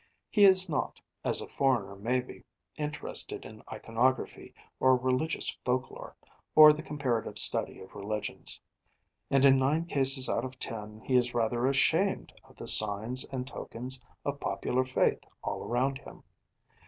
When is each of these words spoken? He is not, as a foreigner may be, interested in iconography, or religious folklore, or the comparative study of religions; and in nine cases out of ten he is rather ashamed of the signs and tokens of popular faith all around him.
He 0.31 0.45
is 0.45 0.67
not, 0.67 0.99
as 1.23 1.41
a 1.41 1.47
foreigner 1.47 1.95
may 1.95 2.21
be, 2.21 2.43
interested 2.75 3.45
in 3.45 3.61
iconography, 3.71 4.51
or 4.79 4.95
religious 4.97 5.55
folklore, 5.63 6.15
or 6.55 6.73
the 6.73 6.81
comparative 6.81 7.37
study 7.37 7.79
of 7.79 7.93
religions; 7.93 8.59
and 9.29 9.45
in 9.45 9.59
nine 9.59 9.85
cases 9.85 10.27
out 10.27 10.43
of 10.43 10.57
ten 10.57 11.01
he 11.01 11.15
is 11.15 11.35
rather 11.35 11.67
ashamed 11.67 12.33
of 12.43 12.55
the 12.55 12.67
signs 12.67 13.25
and 13.25 13.45
tokens 13.45 14.03
of 14.25 14.39
popular 14.39 14.83
faith 14.85 15.19
all 15.43 15.61
around 15.63 15.99
him. 15.99 16.23